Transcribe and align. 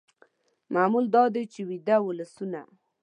معمول 0.73 1.05
دا 1.15 1.23
دی 1.35 1.43
چې 1.53 1.61
ویده 1.69 1.97
ولسونه 2.07 2.61